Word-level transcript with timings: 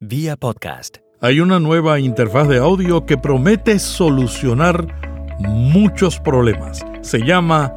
Vía 0.00 0.36
podcast. 0.36 0.98
Hay 1.22 1.40
una 1.40 1.58
nueva 1.58 1.98
interfaz 1.98 2.48
de 2.48 2.58
audio 2.58 3.06
que 3.06 3.16
promete 3.16 3.78
solucionar 3.78 4.86
muchos 5.38 6.20
problemas. 6.20 6.84
Se 7.00 7.20
llama 7.20 7.72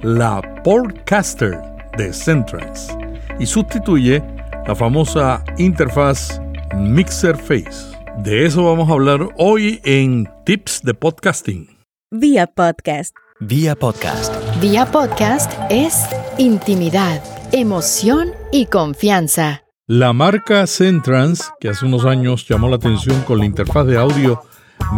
la 0.00 0.40
Podcaster 0.64 1.58
de 1.98 2.14
Centrance 2.14 2.96
y 3.38 3.44
sustituye 3.44 4.22
la 4.66 4.74
famosa 4.74 5.44
interfaz 5.58 6.40
Mixer 6.74 7.36
Face. 7.36 7.94
De 8.22 8.46
eso 8.46 8.64
vamos 8.64 8.88
a 8.88 8.94
hablar 8.94 9.28
hoy 9.36 9.82
en 9.84 10.26
Tips 10.46 10.80
de 10.82 10.94
Podcasting. 10.94 11.68
Vía 12.10 12.46
podcast. 12.46 13.14
Vía 13.40 13.76
podcast. 13.76 14.34
Vía 14.62 14.86
podcast 14.86 15.52
es 15.68 16.06
intimidad, 16.38 17.22
emoción 17.52 18.30
y 18.52 18.64
confianza. 18.64 19.67
La 19.90 20.12
marca 20.12 20.66
Centrance, 20.66 21.44
que 21.60 21.70
hace 21.70 21.86
unos 21.86 22.04
años 22.04 22.46
llamó 22.46 22.68
la 22.68 22.76
atención 22.76 23.22
con 23.22 23.38
la 23.38 23.46
interfaz 23.46 23.86
de 23.86 23.96
audio 23.96 24.42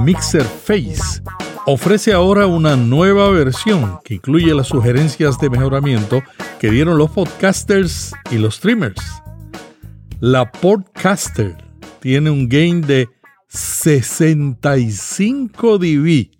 Mixer 0.04 0.42
Face, 0.42 1.22
ofrece 1.64 2.12
ahora 2.12 2.48
una 2.48 2.74
nueva 2.74 3.30
versión 3.30 4.00
que 4.02 4.14
incluye 4.14 4.52
las 4.52 4.66
sugerencias 4.66 5.38
de 5.38 5.48
mejoramiento 5.48 6.24
que 6.58 6.72
dieron 6.72 6.98
los 6.98 7.12
podcasters 7.12 8.12
y 8.32 8.38
los 8.38 8.56
streamers. 8.56 9.00
La 10.18 10.50
Podcaster 10.50 11.56
tiene 12.00 12.30
un 12.30 12.48
gain 12.48 12.80
de 12.80 13.08
65 13.46 15.78
dB 15.78 16.32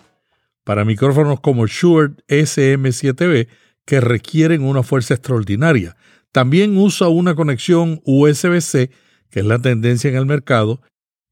para 0.65 0.85
micrófonos 0.85 1.39
como 1.39 1.69
Shure 1.69 2.15
SM7B 2.27 3.47
que 3.85 4.01
requieren 4.01 4.65
una 4.65 4.83
fuerza 4.83 5.15
extraordinaria 5.15 5.95
también 6.33 6.77
usa 6.77 7.09
una 7.09 7.35
conexión 7.35 8.01
USB-C, 8.05 8.91
que 9.31 9.41
es 9.41 9.47
la 9.47 9.61
tendencia 9.61 10.11
en 10.11 10.17
el 10.17 10.27
mercado, 10.27 10.81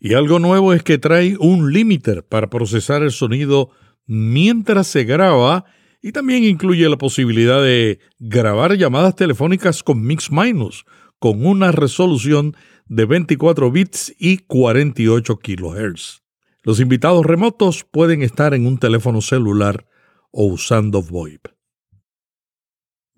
y 0.00 0.14
algo 0.14 0.38
nuevo 0.38 0.72
es 0.72 0.82
que 0.82 0.98
trae 0.98 1.36
un 1.38 1.72
limiter 1.72 2.24
para 2.24 2.50
procesar 2.50 3.02
el 3.02 3.10
sonido 3.10 3.70
mientras 4.06 4.86
se 4.86 5.04
graba 5.04 5.64
y 6.00 6.12
también 6.12 6.44
incluye 6.44 6.88
la 6.88 6.96
posibilidad 6.96 7.62
de 7.62 7.98
grabar 8.18 8.76
llamadas 8.76 9.16
telefónicas 9.16 9.82
con 9.82 10.02
mix 10.02 10.30
minus 10.30 10.84
con 11.18 11.44
una 11.44 11.72
resolución 11.72 12.56
de 12.86 13.04
24 13.04 13.70
bits 13.72 14.14
y 14.18 14.38
48 14.38 15.38
kHz. 15.38 16.22
Los 16.62 16.80
invitados 16.80 17.26
remotos 17.26 17.84
pueden 17.84 18.22
estar 18.22 18.54
en 18.54 18.66
un 18.66 18.78
teléfono 18.78 19.20
celular 19.20 19.86
o 20.30 20.44
usando 20.44 21.02
VoIP. 21.02 21.57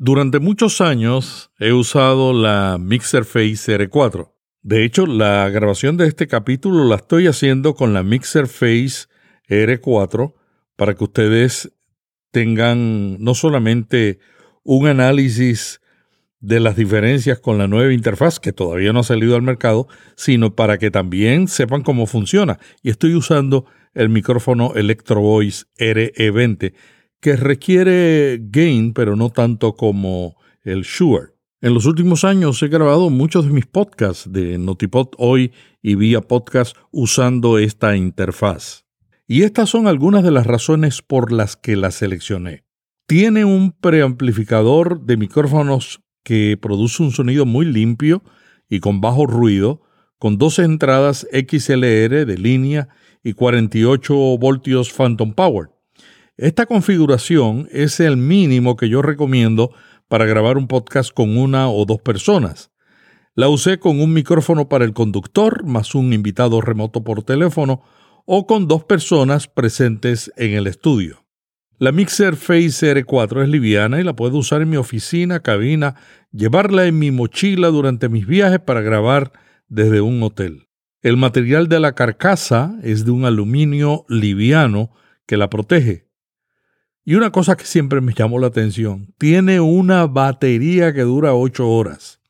Durante 0.03 0.39
muchos 0.39 0.81
años 0.81 1.51
he 1.59 1.75
usado 1.75 2.33
la 2.33 2.79
Mixer 2.81 3.27
Face 3.27 3.71
R4. 3.77 4.33
De 4.63 4.83
hecho, 4.83 5.05
la 5.05 5.47
grabación 5.51 5.99
de 5.99 6.07
este 6.07 6.27
capítulo 6.27 6.87
la 6.87 6.97
estoy 6.97 7.27
haciendo 7.27 7.75
con 7.75 7.93
la 7.93 8.03
Mixer 8.03 8.47
Face 8.47 9.09
R4 9.51 10.33
para 10.77 10.95
que 10.95 11.05
ustedes 11.05 11.75
tengan 12.31 13.23
no 13.23 13.35
solamente 13.35 14.21
un 14.63 14.87
análisis 14.87 15.83
de 16.39 16.61
las 16.61 16.77
diferencias 16.77 17.39
con 17.39 17.59
la 17.59 17.69
nueva 17.69 17.93
interfaz 17.93 18.41
que 18.41 18.55
todavía 18.55 18.95
no 18.95 19.01
ha 19.01 19.05
salido 19.05 19.37
al 19.37 19.43
mercado, 19.43 19.87
sino 20.17 20.57
para 20.57 20.79
que 20.79 20.91
también 20.91 21.47
sepan 21.47 21.83
cómo 21.83 22.07
funciona. 22.07 22.59
Y 22.83 22.89
estoy 22.89 23.15
usando 23.15 23.67
el 23.93 24.09
micrófono 24.09 24.73
Electro 24.77 25.21
Voice 25.21 25.67
RE20 25.79 26.73
que 27.21 27.37
requiere 27.37 28.41
gain, 28.43 28.93
pero 28.93 29.17
no 29.17 29.31
tanto 29.31 29.75
como 29.75 30.37
el 30.63 30.83
Shure. 30.83 31.35
En 31.63 31.75
los 31.75 31.85
últimos 31.85 32.25
años 32.25 32.63
he 32.63 32.69
grabado 32.69 33.11
muchos 33.11 33.45
de 33.45 33.53
mis 33.53 33.67
podcasts 33.67 34.33
de 34.33 34.57
Notipod 34.57 35.09
hoy 35.19 35.53
y 35.83 35.95
vía 35.95 36.23
podcast 36.23 36.77
usando 36.91 37.59
esta 37.59 37.97
interfaz. 37.97 38.87
Y 39.27 39.43
estas 39.43 39.69
son 39.69 39.87
algunas 39.87 40.25
de 40.25 40.31
las 40.31 40.47
razones 40.47 41.03
por 41.03 41.33
las 41.33 41.57
que 41.57 41.77
la 41.77 41.91
seleccioné. 41.91 42.65
Tiene 43.07 43.45
un 43.45 43.73
preamplificador 43.73 45.05
de 45.05 45.17
micrófonos 45.17 46.01
que 46.25 46.57
produce 46.61 47.03
un 47.03 47.13
sonido 47.13 47.45
muy 47.45 47.67
limpio 47.67 48.23
y 48.69 48.81
con 48.81 49.01
bajo 49.01 49.27
ruido, 49.27 49.83
con 50.19 50.39
dos 50.39 50.59
entradas 50.59 51.27
XLR 51.33 52.25
de 52.25 52.39
línea 52.39 52.89
y 53.23 53.35
48 53.35 54.15
voltios 54.39 54.93
Phantom 54.93 55.35
Power. 55.35 55.69
Esta 56.41 56.65
configuración 56.65 57.69
es 57.71 58.01
el 58.01 58.17
mínimo 58.17 58.75
que 58.75 58.89
yo 58.89 59.03
recomiendo 59.03 59.75
para 60.09 60.25
grabar 60.25 60.57
un 60.57 60.69
podcast 60.69 61.13
con 61.13 61.37
una 61.37 61.69
o 61.69 61.85
dos 61.85 62.01
personas. 62.01 62.71
La 63.35 63.49
usé 63.51 63.79
con 63.79 64.01
un 64.01 64.15
micrófono 64.15 64.67
para 64.67 64.87
el 64.87 64.95
conductor 64.95 65.67
más 65.67 65.95
un 65.95 66.15
invitado 66.15 66.63
remoto 66.63 67.05
por 67.05 67.25
teléfono 67.25 67.83
o 68.25 68.47
con 68.47 68.69
dos 68.69 68.85
personas 68.85 69.49
presentes 69.49 70.33
en 70.39 70.53
el 70.53 70.67
estudio. 70.67 71.27
La 71.77 71.93
Mixer 71.93 72.37
Face 72.37 72.91
R4 72.91 73.43
es 73.43 73.49
liviana 73.51 74.01
y 74.01 74.03
la 74.03 74.17
puedo 74.17 74.39
usar 74.39 74.63
en 74.63 74.71
mi 74.71 74.79
oficina, 74.79 75.41
cabina, 75.41 75.97
llevarla 76.33 76.87
en 76.87 76.99
mi 76.99 77.11
mochila 77.11 77.69
durante 77.69 78.09
mis 78.09 78.27
viajes 78.27 78.61
para 78.61 78.81
grabar 78.81 79.33
desde 79.69 80.01
un 80.01 80.23
hotel. 80.23 80.69
El 81.03 81.19
material 81.19 81.69
de 81.69 81.81
la 81.81 81.95
carcasa 81.95 82.79
es 82.83 83.05
de 83.05 83.11
un 83.11 83.27
aluminio 83.27 84.07
liviano 84.09 84.91
que 85.27 85.37
la 85.37 85.51
protege. 85.51 86.10
Y 87.11 87.17
una 87.17 87.33
cosa 87.33 87.57
que 87.57 87.65
siempre 87.65 88.01
me 88.01 88.15
llamó 88.15 88.39
la 88.39 88.47
atención, 88.47 89.13
tiene 89.19 89.59
una 89.59 90.07
batería 90.07 90.95
que 90.95 91.01
dura 91.01 91.35
8 91.35 91.69
horas. 91.69 92.21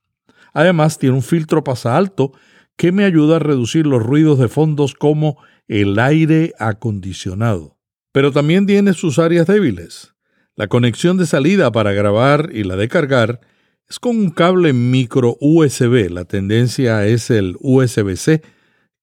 Además, 0.55 0.97
tiene 0.97 1.17
un 1.17 1.23
filtro 1.23 1.63
pasa 1.63 1.99
alto 1.99 2.33
que 2.79 2.91
me 2.91 3.05
ayuda 3.05 3.37
a 3.37 3.41
reducir 3.41 3.87
los 3.87 4.03
ruidos 4.03 4.39
de 4.39 4.49
fondos 4.49 4.95
como 4.95 5.37
el 5.69 5.99
aire 5.99 6.55
acondicionado. 6.59 7.77
Pero 8.11 8.33
también 8.33 8.65
tiene 8.65 8.95
sus 8.95 9.19
áreas 9.19 9.47
débiles. 9.47 10.15
La 10.57 10.67
conexión 10.67 11.19
de 11.19 11.27
salida 11.27 11.71
para 11.71 11.93
grabar 11.93 12.49
y 12.51 12.65
la 12.65 12.77
de 12.77 12.89
cargar 12.89 13.41
es 13.87 13.99
con 13.99 14.17
un 14.17 14.31
cable 14.31 14.73
micro 14.73 15.37
USB. 15.43 16.09
La 16.09 16.25
tendencia 16.25 17.07
es 17.07 17.31
el 17.31 17.59
USB-C 17.61 18.41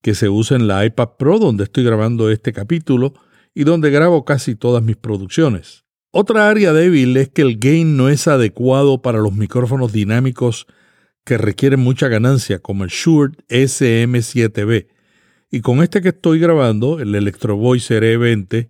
que 0.02 0.16
se 0.16 0.28
usa 0.28 0.58
en 0.58 0.68
la 0.68 0.84
iPad 0.84 1.10
Pro 1.20 1.38
donde 1.38 1.66
estoy 1.66 1.84
grabando 1.84 2.32
este 2.32 2.52
capítulo 2.52 3.14
y 3.58 3.64
donde 3.64 3.90
grabo 3.90 4.24
casi 4.24 4.54
todas 4.54 4.84
mis 4.84 4.98
producciones. 4.98 5.84
Otra 6.12 6.48
área 6.48 6.74
débil 6.74 7.18
es 7.18 7.30
que 7.30 7.42
el 7.42 7.58
gain 7.58 7.98
no 7.98 8.08
es 8.08 8.28
adecuado 8.28 9.02
para 9.02 9.18
los 9.18 9.34
micrófonos 9.34 9.92
dinámicos 9.92 10.68
que 11.26 11.40
requieren 11.40 11.80
mucha 11.80 12.08
ganancia, 12.08 12.60
como 12.60 12.84
el 12.84 12.92
Shure 12.92 13.34
SM7B. 13.50 14.90
Y 15.50 15.62
con 15.62 15.82
este 15.82 16.04
que 16.04 16.10
estoy 16.10 16.38
grabando, 16.38 17.00
el 17.00 17.16
Electro 17.16 17.58
Voice 17.58 18.00
RE20, 18.00 18.70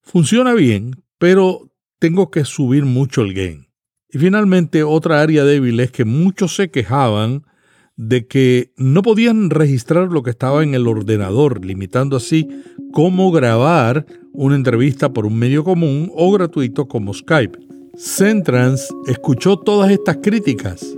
funciona 0.00 0.54
bien, 0.54 1.04
pero 1.18 1.70
tengo 1.98 2.30
que 2.30 2.46
subir 2.46 2.86
mucho 2.86 3.20
el 3.20 3.34
gain. 3.34 3.68
Y 4.08 4.16
finalmente, 4.16 4.84
otra 4.84 5.20
área 5.20 5.44
débil 5.44 5.80
es 5.80 5.90
que 5.90 6.06
muchos 6.06 6.56
se 6.56 6.70
quejaban 6.70 7.44
de 7.98 8.26
que 8.26 8.70
no 8.76 9.02
podían 9.02 9.50
registrar 9.50 10.10
lo 10.12 10.22
que 10.22 10.30
estaba 10.30 10.62
en 10.62 10.74
el 10.74 10.86
ordenador, 10.86 11.64
limitando 11.64 12.16
así 12.16 12.48
cómo 12.92 13.32
grabar 13.32 14.06
una 14.32 14.54
entrevista 14.54 15.12
por 15.12 15.26
un 15.26 15.36
medio 15.36 15.64
común 15.64 16.10
o 16.14 16.32
gratuito 16.32 16.86
como 16.86 17.12
Skype. 17.12 17.58
Centrance 17.96 18.94
escuchó 19.08 19.58
todas 19.58 19.90
estas 19.90 20.18
críticas 20.18 20.96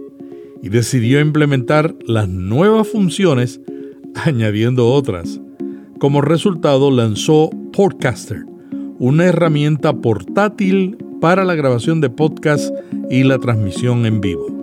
y 0.63 0.69
decidió 0.69 1.21
implementar 1.21 1.97
las 2.07 2.29
nuevas 2.29 2.87
funciones 2.87 3.63
añadiendo 4.15 4.93
otras. 4.93 5.41
Como 5.99 6.21
resultado 6.21 6.91
lanzó 6.91 7.49
Podcaster, 7.73 8.45
una 8.99 9.25
herramienta 9.25 9.95
portátil 9.95 10.99
para 11.19 11.45
la 11.45 11.55
grabación 11.55 12.03
de 12.03 12.11
podcast 12.11 12.71
y 13.09 13.25
la 13.25 13.39
transmisión 13.39 14.05
en 14.05 14.21
vivo. 14.21 14.60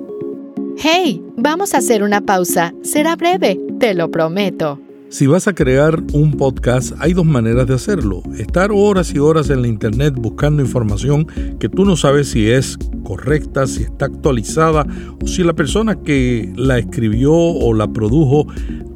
Hey, 0.79 1.23
vamos 1.35 1.73
a 1.73 1.79
hacer 1.79 2.03
una 2.03 2.21
pausa. 2.21 2.71
Será 2.83 3.15
breve, 3.15 3.59
te 3.79 3.95
lo 3.95 4.11
prometo. 4.11 4.79
Si 5.09 5.25
vas 5.25 5.47
a 5.47 5.56
crear 5.56 6.03
un 6.13 6.38
podcast, 6.38 6.94
hay 7.00 7.13
dos 7.13 7.25
maneras 7.25 7.65
de 7.65 7.74
hacerlo. 7.74 8.21
Estar 8.38 8.69
horas 8.71 9.12
y 9.12 9.18
horas 9.18 9.50
en 9.50 9.63
la 9.63 9.69
internet 9.69 10.13
buscando 10.15 10.62
información 10.62 11.25
que 11.59 11.68
tú 11.68 11.83
no 11.83 11.95
sabes 11.97 12.27
si 12.27 12.51
es 12.51 12.77
correcta, 13.03 13.65
si 13.65 13.81
está 13.81 14.06
actualizada 14.06 14.85
o 15.19 15.25
si 15.25 15.44
la 15.44 15.53
persona 15.53 16.03
que 16.03 16.53
la 16.56 16.77
escribió 16.77 17.33
o 17.33 17.74
la 17.74 17.88
produjo 17.88 18.45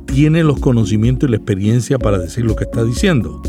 tiene 0.06 0.44
los 0.44 0.60
conocimientos 0.60 1.30
y 1.30 1.32
la 1.32 1.38
experiencia 1.38 1.98
para 1.98 2.20
decir 2.20 2.46
lo 2.46 2.56
que 2.56 2.66
está 2.66 2.84
diciendo. 2.84 3.42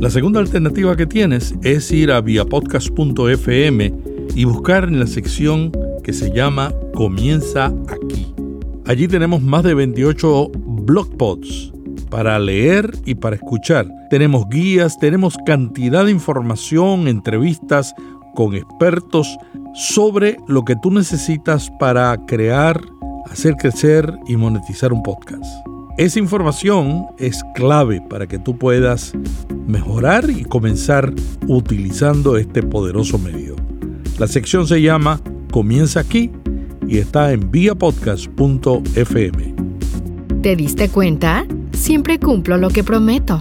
La 0.00 0.10
segunda 0.10 0.40
alternativa 0.40 0.96
que 0.96 1.06
tienes 1.06 1.54
es 1.62 1.92
ir 1.92 2.10
a 2.10 2.20
viapodcast.fm 2.20 3.94
y 4.34 4.44
buscar 4.44 4.84
en 4.84 4.98
la 4.98 5.06
sección 5.06 5.70
que 6.02 6.12
se 6.12 6.32
llama 6.32 6.72
Comienza 6.96 7.66
aquí. 7.88 8.34
Allí 8.86 9.06
tenemos 9.06 9.42
más 9.42 9.62
de 9.64 9.74
28 9.74 10.50
blogpods 10.54 11.70
para 12.08 12.38
leer 12.38 12.90
y 13.04 13.14
para 13.16 13.36
escuchar. 13.36 13.86
Tenemos 14.08 14.48
guías, 14.48 14.98
tenemos 14.98 15.36
cantidad 15.44 16.06
de 16.06 16.12
información, 16.12 17.06
entrevistas 17.06 17.94
con 18.34 18.54
expertos 18.54 19.36
sobre 19.74 20.38
lo 20.48 20.64
que 20.64 20.74
tú 20.82 20.90
necesitas 20.90 21.70
para 21.78 22.16
crear, 22.24 22.80
hacer 23.30 23.56
crecer 23.56 24.10
y 24.26 24.36
monetizar 24.36 24.90
un 24.90 25.02
podcast. 25.02 25.44
Esa 25.98 26.18
información 26.18 27.08
es 27.18 27.42
clave 27.54 28.00
para 28.08 28.26
que 28.26 28.38
tú 28.38 28.56
puedas 28.56 29.12
mejorar 29.66 30.30
y 30.30 30.44
comenzar 30.44 31.12
utilizando 31.46 32.38
este 32.38 32.62
poderoso 32.62 33.18
medio. 33.18 33.54
La 34.18 34.26
sección 34.26 34.66
se 34.66 34.80
llama 34.80 35.20
Comienza 35.50 36.00
aquí 36.00 36.30
y 36.88 36.98
está 36.98 37.32
en 37.32 37.50
viapodcast.fm. 37.50 39.54
¿Te 40.42 40.56
diste 40.56 40.88
cuenta? 40.88 41.46
Siempre 41.72 42.18
cumplo 42.18 42.56
lo 42.56 42.70
que 42.70 42.84
prometo. 42.84 43.40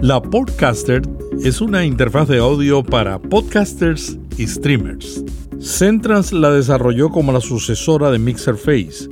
La 0.00 0.22
Podcaster 0.22 1.02
es 1.42 1.60
una 1.60 1.84
interfaz 1.84 2.28
de 2.28 2.38
audio 2.38 2.82
para 2.82 3.18
podcasters 3.18 4.18
y 4.38 4.46
streamers. 4.46 5.24
Centrans 5.58 6.32
la 6.32 6.50
desarrolló 6.50 7.10
como 7.10 7.32
la 7.32 7.40
sucesora 7.40 8.10
de 8.10 8.18
Mixer 8.18 8.56
Face, 8.56 9.08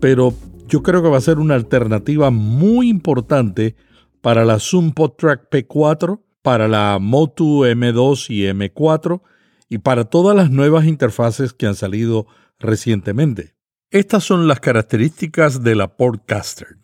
pero 0.00 0.34
yo 0.68 0.82
creo 0.82 1.02
que 1.02 1.08
va 1.08 1.18
a 1.18 1.22
ser 1.22 1.38
una 1.38 1.54
alternativa 1.54 2.30
muy 2.30 2.88
importante 2.88 3.74
para 4.20 4.44
la 4.44 4.58
Zoom 4.58 4.92
PodTrack 4.92 5.48
P4, 5.50 6.20
para 6.42 6.68
la 6.68 6.98
Motu 7.00 7.64
M2 7.64 8.30
y 8.30 8.42
M4 8.42 9.20
y 9.68 9.78
para 9.78 10.04
todas 10.04 10.36
las 10.36 10.50
nuevas 10.50 10.86
interfaces 10.86 11.52
que 11.52 11.66
han 11.66 11.74
salido 11.74 12.26
recientemente. 12.58 13.54
Estas 13.90 14.24
son 14.24 14.48
las 14.48 14.60
características 14.60 15.62
de 15.62 15.74
la 15.74 15.96
Podcaster. 15.96 16.78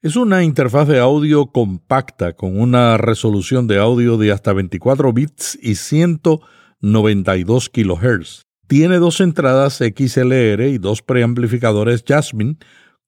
Es 0.00 0.16
una 0.16 0.44
interfaz 0.44 0.86
de 0.88 1.00
audio 1.00 1.50
compacta 1.50 2.34
con 2.34 2.60
una 2.60 2.96
resolución 2.98 3.66
de 3.66 3.78
audio 3.78 4.16
de 4.16 4.30
hasta 4.30 4.52
24 4.52 5.12
bits 5.12 5.58
y 5.60 5.74
192 5.74 7.68
kHz. 7.68 8.42
Tiene 8.68 8.98
dos 8.98 9.20
entradas 9.20 9.78
XLR 9.78 10.62
y 10.68 10.78
dos 10.78 11.02
preamplificadores 11.02 12.04
Jasmine 12.06 12.58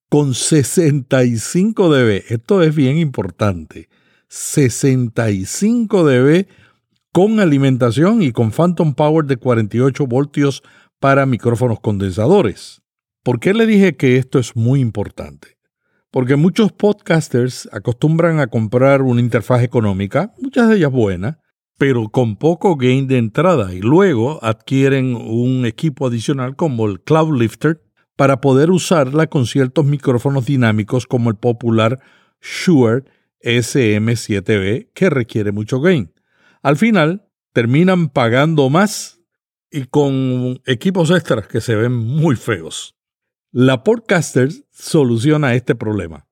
con 0.09 0.33
65 0.33 1.89
dB. 1.89 2.23
Esto 2.27 2.61
es 2.61 2.75
bien 2.75 2.97
importante. 2.97 3.87
65 4.27 6.03
dB 6.03 6.47
con 7.13 7.41
alimentación 7.41 8.21
y 8.21 8.31
con 8.31 8.51
Phantom 8.51 8.93
Power 8.93 9.25
de 9.25 9.35
48 9.35 10.07
voltios 10.07 10.63
para 10.99 11.25
micrófonos 11.25 11.81
condensadores. 11.81 12.81
¿Por 13.23 13.39
qué 13.39 13.53
le 13.53 13.65
dije 13.65 13.97
que 13.97 14.15
esto 14.15 14.39
es 14.39 14.55
muy 14.55 14.79
importante? 14.79 15.57
Porque 16.09 16.37
muchos 16.37 16.71
podcasters 16.71 17.69
acostumbran 17.73 18.39
a 18.39 18.47
comprar 18.47 19.01
una 19.01 19.19
interfaz 19.19 19.61
económica, 19.61 20.33
muchas 20.39 20.69
de 20.69 20.77
ellas 20.77 20.91
buenas, 20.91 21.37
pero 21.77 22.09
con 22.09 22.37
poco 22.37 22.77
gain 22.77 23.07
de 23.07 23.17
entrada 23.17 23.73
y 23.73 23.81
luego 23.81 24.39
adquieren 24.41 25.15
un 25.15 25.65
equipo 25.65 26.07
adicional 26.07 26.55
como 26.55 26.85
el 26.85 27.01
Cloud 27.01 27.37
Lifter 27.37 27.81
para 28.15 28.39
poder 28.39 28.71
usarla 28.71 29.27
con 29.27 29.45
ciertos 29.45 29.85
micrófonos 29.85 30.45
dinámicos 30.45 31.07
como 31.07 31.29
el 31.29 31.35
popular 31.35 31.99
Shure 32.41 33.03
SM7B 33.43 34.91
que 34.93 35.09
requiere 35.09 35.51
mucho 35.51 35.81
gain. 35.81 36.11
Al 36.61 36.77
final, 36.77 37.27
terminan 37.53 38.09
pagando 38.09 38.69
más 38.69 39.19
y 39.71 39.85
con 39.85 40.61
equipos 40.65 41.09
extras 41.09 41.47
que 41.47 41.61
se 41.61 41.75
ven 41.75 41.93
muy 41.93 42.35
feos. 42.35 42.95
La 43.51 43.83
Podcaster 43.83 44.49
soluciona 44.69 45.55
este 45.55 45.75
problema. 45.75 46.27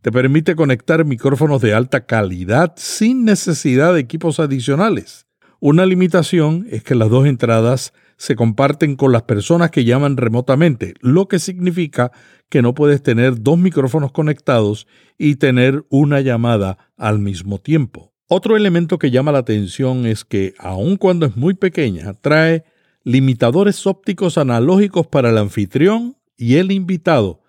Te 0.00 0.10
permite 0.10 0.56
conectar 0.56 1.04
micrófonos 1.04 1.60
de 1.60 1.74
alta 1.74 2.06
calidad 2.06 2.72
sin 2.76 3.24
necesidad 3.24 3.94
de 3.94 4.00
equipos 4.00 4.40
adicionales. 4.40 5.26
Una 5.60 5.86
limitación 5.86 6.66
es 6.70 6.82
que 6.82 6.94
las 6.94 7.10
dos 7.10 7.26
entradas 7.26 7.92
se 8.16 8.36
comparten 8.36 8.96
con 8.96 9.12
las 9.12 9.22
personas 9.22 9.70
que 9.70 9.84
llaman 9.84 10.16
remotamente, 10.16 10.94
lo 11.00 11.28
que 11.28 11.38
significa 11.38 12.10
que 12.48 12.62
no 12.62 12.74
puedes 12.74 13.02
tener 13.02 13.42
dos 13.42 13.58
micrófonos 13.58 14.12
conectados 14.12 14.86
y 15.18 15.36
tener 15.36 15.84
una 15.90 16.20
llamada 16.20 16.78
al 16.96 17.18
mismo 17.18 17.58
tiempo. 17.58 18.13
Otro 18.26 18.56
elemento 18.56 18.98
que 18.98 19.10
llama 19.10 19.32
la 19.32 19.38
atención 19.38 20.06
es 20.06 20.24
que, 20.24 20.54
aun 20.58 20.96
cuando 20.96 21.26
es 21.26 21.36
muy 21.36 21.54
pequeña, 21.54 22.14
trae 22.14 22.64
limitadores 23.02 23.86
ópticos 23.86 24.38
analógicos 24.38 25.06
para 25.06 25.28
el 25.28 25.36
anfitrión 25.36 26.16
y 26.36 26.56
el 26.56 26.72
invitado, 26.72 27.42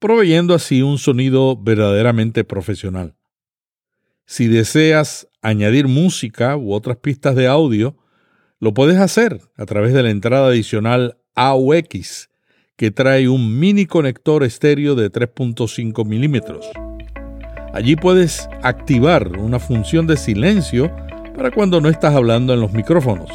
proveyendo 0.00 0.54
así 0.54 0.82
un 0.82 0.98
sonido 0.98 1.56
verdaderamente 1.56 2.42
profesional. 2.42 3.14
Si 4.26 4.48
deseas 4.48 5.28
añadir 5.40 5.86
música 5.86 6.56
u 6.56 6.72
otras 6.72 6.96
pistas 6.96 7.36
de 7.36 7.46
audio, 7.46 7.96
lo 8.58 8.74
puedes 8.74 8.98
hacer 8.98 9.40
a 9.56 9.66
través 9.66 9.94
de 9.94 10.02
la 10.02 10.10
entrada 10.10 10.48
adicional 10.48 11.16
AUX, 11.36 12.28
que 12.76 12.90
trae 12.90 13.28
un 13.28 13.58
mini 13.58 13.86
conector 13.86 14.42
estéreo 14.42 14.96
de 14.96 15.12
3.5 15.12 16.04
milímetros. 16.04 16.68
Allí 17.78 17.94
puedes 17.94 18.48
activar 18.64 19.38
una 19.38 19.60
función 19.60 20.08
de 20.08 20.16
silencio 20.16 20.90
para 21.36 21.52
cuando 21.52 21.80
no 21.80 21.88
estás 21.88 22.12
hablando 22.12 22.52
en 22.52 22.58
los 22.58 22.72
micrófonos. 22.72 23.30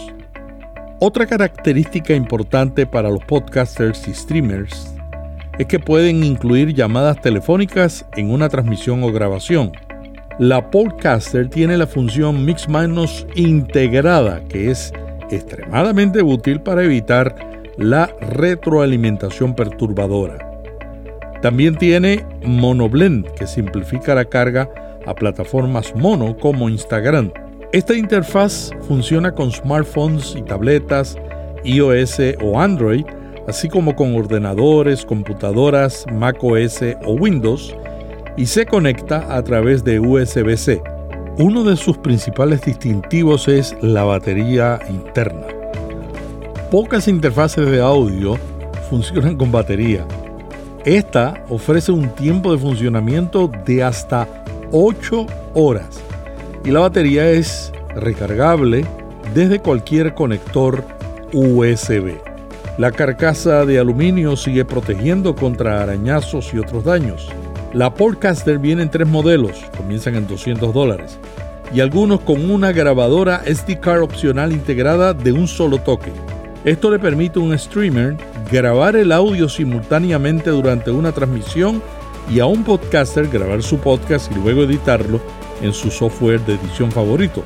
Otra 1.00 1.26
característica 1.28 2.14
importante 2.14 2.86
para 2.86 3.10
los 3.10 3.24
podcasters 3.24 4.06
y 4.10 4.14
streamers 4.14 4.96
es 5.58 5.66
que 5.66 5.80
pueden 5.80 6.26
incluir 6.26 6.74
llamadas 6.74 7.22
telefónicas 7.22 8.06
en 8.18 8.32
una 8.32 8.50
transmisión 8.50 9.02
o 9.04 9.14
grabación. 9.14 9.72
La 10.40 10.72
Podcaster 10.72 11.50
tiene 11.50 11.78
la 11.78 11.88
función 11.88 12.44
Mix 12.44 12.68
Minus 12.68 13.26
integrada, 13.36 14.44
que 14.50 14.72
es 14.72 14.92
extremadamente 15.32 16.22
útil 16.22 16.60
para 16.60 16.84
evitar 16.84 17.34
la 17.78 18.14
retroalimentación 18.20 19.56
perturbadora. 19.56 20.53
También 21.44 21.76
tiene 21.76 22.26
MonoBlend, 22.46 23.28
que 23.34 23.48
simplifica 23.48 24.16
la 24.16 24.24
carga 24.24 24.70
a 25.06 25.14
plataformas 25.14 25.94
mono 25.94 26.38
como 26.38 26.70
Instagram. 26.70 27.34
Esta 27.74 27.98
interfaz 27.98 28.72
funciona 28.88 29.36
con 29.36 29.52
smartphones 29.52 30.38
y 30.38 30.42
tabletas, 30.42 31.18
iOS 31.66 32.22
o 32.42 32.62
Android, 32.62 33.04
así 33.46 33.68
como 33.68 33.94
con 33.94 34.16
ordenadores, 34.16 35.06
computadoras, 35.06 36.06
macOS 36.14 36.80
o 37.06 37.12
Windows, 37.12 37.76
y 38.38 38.46
se 38.46 38.66
conecta 38.66 39.36
a 39.36 39.44
través 39.44 39.84
de 39.84 40.00
USB-C. 40.00 40.82
Uno 41.40 41.66
de 41.66 41.76
sus 41.76 41.98
principales 41.98 42.62
distintivos 42.62 43.50
es 43.50 43.76
la 43.82 44.06
batería 44.06 44.80
interna. 44.90 45.48
Pocas 46.72 47.10
interfaces 47.10 47.70
de 47.70 47.82
audio 47.82 48.38
funcionan 48.90 49.36
con 49.36 49.52
batería. 49.52 50.08
Esta 50.86 51.46
ofrece 51.48 51.94
un 51.94 52.10
tiempo 52.10 52.52
de 52.52 52.58
funcionamiento 52.58 53.50
de 53.66 53.84
hasta 53.84 54.28
8 54.72 55.26
horas 55.54 56.02
y 56.66 56.72
la 56.72 56.82
batería 56.82 57.30
es 57.30 57.72
recargable 57.96 58.86
desde 59.34 59.60
cualquier 59.60 60.14
conector 60.14 60.84
USB. 61.32 62.16
La 62.78 62.92
carcasa 62.92 63.66
de 63.66 63.80
aluminio 63.80 64.36
sigue 64.36 64.66
protegiendo 64.66 65.36
contra 65.36 65.82
arañazos 65.82 66.54
y 66.54 66.60
otros 66.60 66.84
daños. 66.84 67.30
La 67.72 67.94
Podcaster 67.94 68.60
viene 68.60 68.84
en 68.84 68.90
tres 68.90 69.08
modelos, 69.08 69.64
comienzan 69.78 70.16
en 70.16 70.28
200 70.28 70.74
dólares, 70.74 71.18
y 71.74 71.80
algunos 71.80 72.20
con 72.22 72.52
una 72.52 72.74
grabadora 72.74 73.44
SD 73.46 73.80
card 73.80 74.02
opcional 74.02 74.52
integrada 74.52 75.14
de 75.14 75.32
un 75.32 75.48
solo 75.48 75.78
toque. 75.78 76.12
Esto 76.66 76.92
le 76.92 77.00
permite 77.00 77.40
a 77.40 77.44
un 77.44 77.58
streamer 77.58 78.18
grabar 78.54 78.96
el 78.96 79.12
audio 79.12 79.50
simultáneamente 79.50 80.52
durante 80.52 80.92
una 80.92 81.12
transmisión 81.12 81.82
y 82.32 82.40
a 82.40 82.46
un 82.46 82.64
podcaster 82.64 83.28
grabar 83.28 83.64
su 83.64 83.80
podcast 83.80 84.32
y 84.32 84.36
luego 84.36 84.62
editarlo 84.62 85.20
en 85.64 85.74
su 85.74 85.90
software 85.90 86.40
de 86.46 86.54
edición 86.54 86.92
favorito. 86.92 87.44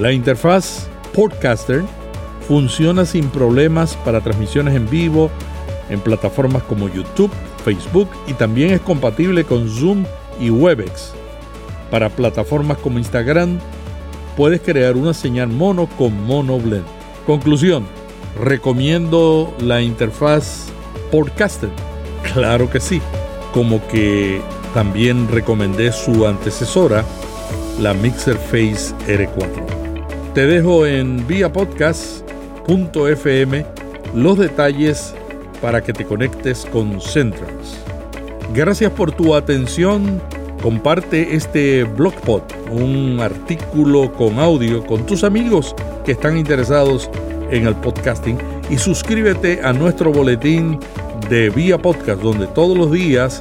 La 0.00 0.10
interfaz 0.10 0.88
Podcaster 1.14 1.82
funciona 2.46 3.04
sin 3.04 3.28
problemas 3.28 3.94
para 4.06 4.22
transmisiones 4.22 4.74
en 4.74 4.88
vivo 4.88 5.30
en 5.90 6.00
plataformas 6.00 6.62
como 6.62 6.88
YouTube, 6.88 7.30
Facebook 7.62 8.08
y 8.26 8.32
también 8.32 8.70
es 8.70 8.80
compatible 8.80 9.44
con 9.44 9.68
Zoom 9.68 10.06
y 10.40 10.48
Webex. 10.48 11.12
Para 11.90 12.08
plataformas 12.08 12.78
como 12.78 12.98
Instagram, 12.98 13.58
puedes 14.34 14.62
crear 14.62 14.96
una 14.96 15.12
señal 15.12 15.48
mono 15.48 15.90
con 15.98 16.24
Mono 16.24 16.58
Blend. 16.58 16.86
Conclusión, 17.26 17.84
recomiendo 18.40 19.54
la 19.60 19.82
interfaz 19.82 20.68
Podcaster. 21.10 21.70
Claro 22.32 22.70
que 22.70 22.80
sí, 22.80 23.02
como 23.52 23.86
que 23.88 24.40
también 24.74 25.28
recomendé 25.28 25.92
su 25.92 26.26
antecesora, 26.26 27.04
la 27.80 27.94
Mixer 27.94 28.36
Face 28.36 28.94
R4. 29.06 30.32
Te 30.34 30.46
dejo 30.46 30.84
en 30.86 31.26
viapodcast.fm 31.26 33.66
los 34.14 34.38
detalles 34.38 35.14
para 35.60 35.82
que 35.82 35.92
te 35.92 36.04
conectes 36.04 36.64
con 36.66 37.00
Centrals. 37.00 37.76
Gracias 38.54 38.92
por 38.92 39.10
tu 39.12 39.34
atención. 39.34 40.22
Comparte 40.62 41.34
este 41.36 41.84
blogpot, 41.84 42.42
un 42.70 43.18
artículo 43.20 44.12
con 44.12 44.38
audio 44.38 44.84
con 44.84 45.06
tus 45.06 45.24
amigos 45.24 45.74
que 46.04 46.12
están 46.12 46.36
interesados 46.36 47.10
en 47.50 47.66
el 47.66 47.74
podcasting 47.76 48.38
y 48.70 48.78
suscríbete 48.78 49.60
a 49.62 49.72
nuestro 49.72 50.12
boletín 50.12 50.78
de 51.28 51.50
Vía 51.50 51.78
Podcast 51.78 52.20
donde 52.20 52.46
todos 52.48 52.76
los 52.76 52.92
días 52.92 53.40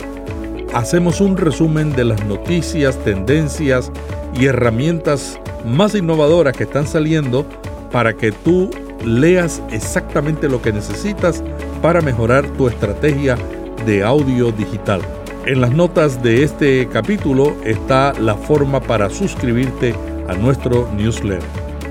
hacemos 0.73 1.21
un 1.21 1.37
resumen 1.37 1.93
de 1.95 2.05
las 2.05 2.23
noticias, 2.25 2.97
tendencias 3.03 3.91
y 4.39 4.45
herramientas 4.45 5.39
más 5.65 5.95
innovadoras 5.95 6.55
que 6.55 6.63
están 6.63 6.87
saliendo 6.87 7.45
para 7.91 8.13
que 8.13 8.31
tú 8.31 8.69
leas 9.05 9.61
exactamente 9.71 10.49
lo 10.49 10.61
que 10.61 10.73
necesitas 10.73 11.43
para 11.81 12.01
mejorar 12.01 12.45
tu 12.57 12.67
estrategia 12.67 13.37
de 13.85 14.03
audio 14.03 14.51
digital. 14.51 15.01
En 15.45 15.61
las 15.61 15.71
notas 15.71 16.21
de 16.21 16.43
este 16.43 16.87
capítulo 16.89 17.55
está 17.63 18.13
la 18.19 18.35
forma 18.35 18.81
para 18.81 19.09
suscribirte 19.09 19.95
a 20.27 20.33
nuestro 20.33 20.89
newsletter. 20.97 21.41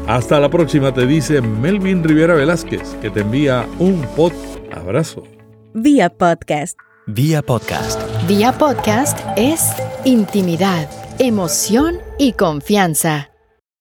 Hasta 0.07 0.39
la 0.39 0.49
próxima, 0.49 0.95
te 0.95 1.05
dice 1.05 1.41
Melvin 1.41 2.05
Rivera 2.05 2.35
Velázquez, 2.35 2.97
que 3.03 3.11
te 3.11 3.21
envía 3.21 3.67
un 3.81 4.03
pod 4.15 4.33
abrazo. 4.73 5.25
Vía 5.75 6.11
podcast. 6.11 6.79
Vía 7.07 7.43
podcast. 7.43 8.01
Vía 8.29 8.53
podcast 8.53 9.19
es 9.37 9.73
intimidad, 10.05 10.89
emoción 11.19 11.99
y 12.19 12.33
confianza. 12.35 13.31